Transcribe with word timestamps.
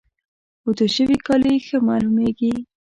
اوتو 0.65 0.85
شوي 0.95 1.17
کالي 1.27 1.53
ښه 1.65 1.77
معلوميږي. 1.87 2.53